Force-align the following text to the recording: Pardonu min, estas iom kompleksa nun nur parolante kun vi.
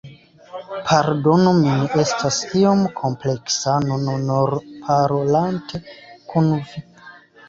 Pardonu 0.85 1.51
min, 1.57 1.83
estas 2.03 2.39
iom 2.61 2.81
kompleksa 2.99 3.75
nun 3.83 4.07
nur 4.31 4.53
parolante 4.87 5.81
kun 6.33 6.49
vi. 6.71 6.83